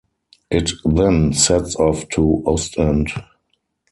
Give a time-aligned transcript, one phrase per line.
[0.49, 3.09] It then sets off to Ostend.